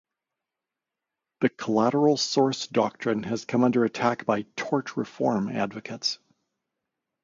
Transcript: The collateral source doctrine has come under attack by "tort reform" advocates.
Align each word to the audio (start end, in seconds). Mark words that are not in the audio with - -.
The 1.41 1.49
collateral 1.49 2.17
source 2.17 2.65
doctrine 2.65 3.21
has 3.21 3.45
come 3.45 3.63
under 3.63 3.85
attack 3.85 4.25
by 4.25 4.47
"tort 4.55 4.97
reform" 4.97 5.47
advocates. 5.47 6.17